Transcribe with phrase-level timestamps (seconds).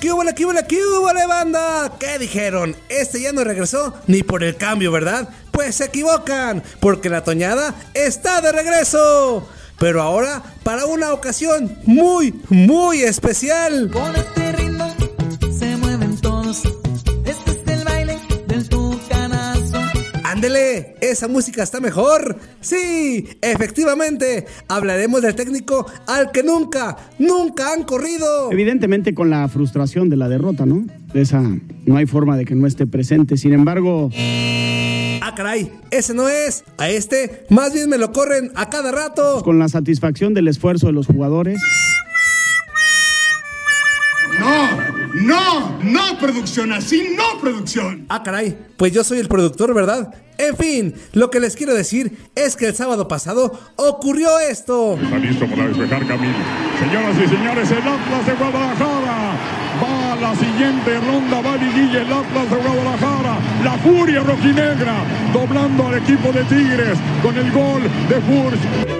[0.00, 1.92] ¿Qué hubo, qué hubo, qué hubo, banda?
[1.98, 2.76] ¿Qué dijeron?
[2.88, 5.28] Este ya no regresó ni por el cambio, ¿verdad?
[5.50, 9.48] Pues se equivocan, porque la toñada está de regreso.
[9.78, 13.90] Pero ahora para una ocasión muy, muy especial.
[20.38, 22.38] Ándele, esa música está mejor.
[22.60, 28.52] Sí, efectivamente, hablaremos del técnico al que nunca, nunca han corrido.
[28.52, 30.86] Evidentemente con la frustración de la derrota, ¿no?
[31.12, 31.42] Esa
[31.86, 33.36] no hay forma de que no esté presente.
[33.36, 34.10] Sin embargo...
[35.22, 36.62] Ah, caray, ese no es.
[36.76, 39.42] A este, más bien me lo corren a cada rato.
[39.42, 41.60] Con la satisfacción del esfuerzo de los jugadores.
[44.38, 44.77] No,
[45.28, 48.06] no, no producción, así no producción.
[48.08, 50.14] Ah, caray, pues yo soy el productor, ¿verdad?
[50.38, 54.94] En fin, lo que les quiero decir es que el sábado pasado ocurrió esto.
[54.94, 56.34] Está listo para despejar camino.
[56.78, 59.36] Señoras y señores, el Atlas de Guadalajara
[59.82, 65.88] va a la siguiente ronda, va Liguilla, el Atlas de Guadalajara, la furia rojinegra, doblando
[65.88, 68.97] al equipo de Tigres con el gol de Furch.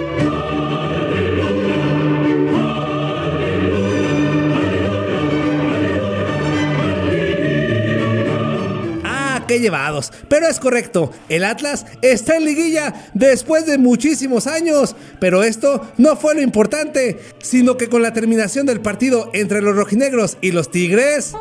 [9.57, 10.11] Llevados.
[10.27, 14.95] Pero es correcto, el Atlas está en liguilla después de muchísimos años.
[15.19, 19.75] Pero esto no fue lo importante, sino que con la terminación del partido entre los
[19.75, 21.33] rojinegros y los Tigres...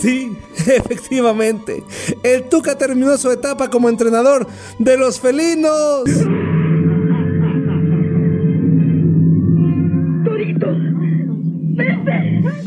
[0.00, 0.30] Sí,
[0.66, 1.82] efectivamente.
[2.22, 4.46] El Tuca terminó su etapa como entrenador
[4.78, 6.04] de los felinos.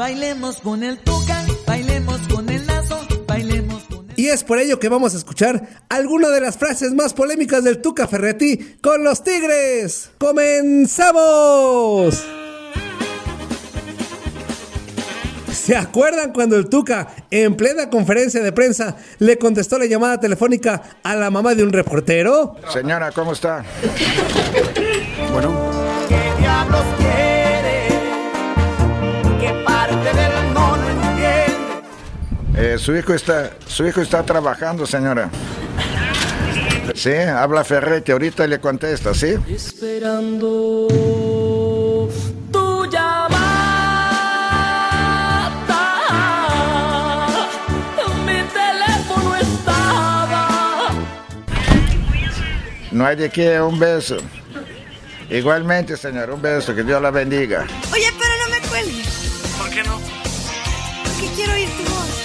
[0.01, 4.19] Bailemos con el tuca, bailemos con el lazo, bailemos con el...
[4.19, 7.83] Y es por ello que vamos a escuchar alguna de las frases más polémicas del
[7.83, 10.09] Tuca Ferretti con los Tigres.
[10.17, 12.23] ¡Comenzamos!
[15.51, 20.81] ¿Se acuerdan cuando el Tuca, en plena conferencia de prensa, le contestó la llamada telefónica
[21.03, 22.55] a la mamá de un reportero?
[22.73, 23.63] Señora, ¿cómo está?
[25.31, 25.80] Bueno,
[32.63, 35.31] Eh, su hijo está, su hijo está trabajando, señora.
[36.93, 39.35] Sí, habla Ferretti, ahorita le contesta, ¿sí?
[39.49, 40.87] Esperando
[42.51, 43.39] tu llamada.
[48.27, 50.89] Mi teléfono estaba.
[52.91, 54.17] No hay de qué, un beso.
[55.31, 57.65] Igualmente, señor, un beso, que Dios la bendiga.
[57.91, 59.07] Oye, pero no me cuelgues.
[59.57, 59.99] ¿Por qué no?
[61.03, 62.20] Porque quiero oír tu voz.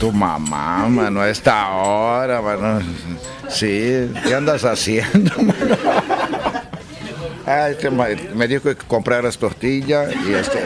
[0.00, 2.80] Tu mamá, mano, a esta hora, mano.
[3.50, 5.76] Sí, ¿qué andas haciendo, mano?
[7.46, 10.60] Ay, este ma- me dijo que compraras tortillas y este.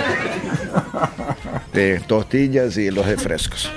[1.72, 3.68] De tortillas y los refrescos.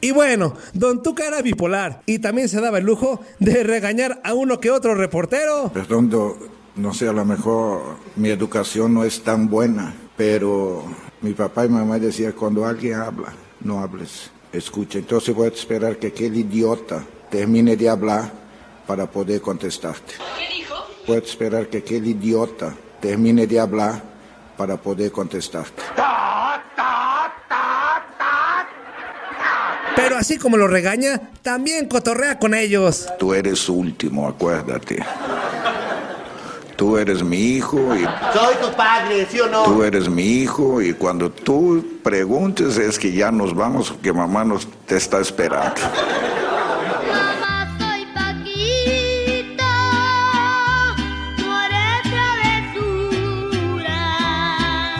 [0.00, 4.34] Y bueno, Don Tuca era bipolar y también se daba el lujo de regañar a
[4.34, 5.70] uno que otro reportero.
[5.72, 6.36] Perdón, do-
[6.74, 10.84] no sé, a lo mejor mi educación no es tan buena, pero
[11.22, 14.98] mi papá y mamá decían, cuando alguien habla, no hables, escucha.
[14.98, 18.30] Entonces voy a esperar que aquel idiota termine de hablar
[18.86, 20.14] para poder contestarte.
[20.38, 20.74] ¿Qué dijo?
[21.06, 24.02] Voy a esperar que aquel idiota termine de hablar
[24.56, 25.82] para poder contestarte.
[29.96, 33.08] Pero así como lo regaña, también cotorrea con ellos.
[33.18, 35.04] Tú eres último, acuérdate.
[36.76, 38.02] Tú eres mi hijo y
[38.34, 39.64] Soy tu padre, ¿sí o no?
[39.64, 44.44] Tú eres mi hijo y cuando tú preguntes es que ya nos vamos, que mamá
[44.44, 45.80] nos te está esperando.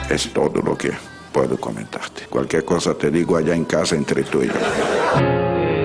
[0.08, 0.92] Es todo lo que
[1.30, 2.26] puedo comentarte.
[2.30, 4.54] Cualquier cosa te digo allá en casa entre tú y yo.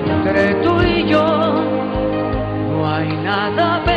[0.06, 3.91] Entre tú y yo no hay nada.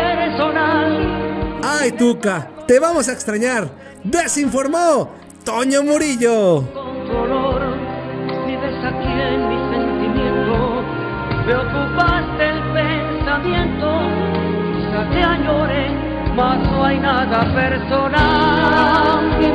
[1.85, 2.49] ¡Ay, Tuca!
[2.67, 3.69] ¡Te vamos a extrañar!
[4.03, 5.11] ¡Desinformó!
[5.45, 6.65] Toño Murillo.
[6.73, 7.77] Con tu olor
[8.47, 10.83] vives aquí en mi sentimiento.
[11.47, 14.15] Me ocupaste el pensamiento
[16.35, 19.55] mas no hay nada personal.